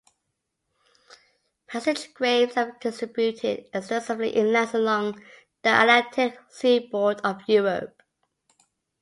[1.67, 5.23] Passage graves are distributed extensively in lands along
[5.61, 8.01] the Atlantic seaboard of Europe.